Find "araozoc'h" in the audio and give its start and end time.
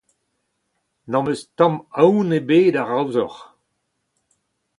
2.81-3.39